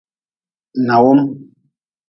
Nawm. 0.87 1.19